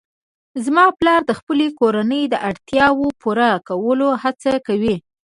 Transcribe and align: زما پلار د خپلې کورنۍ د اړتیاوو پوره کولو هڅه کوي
زما 0.65 0.85
پلار 0.99 1.21
د 1.25 1.31
خپلې 1.39 1.67
کورنۍ 1.79 2.23
د 2.29 2.35
اړتیاوو 2.49 3.07
پوره 3.21 3.49
کولو 3.67 4.09
هڅه 4.23 4.51
کوي 4.67 4.95